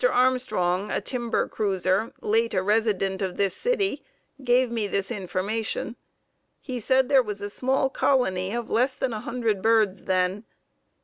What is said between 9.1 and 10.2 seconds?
a hundred birds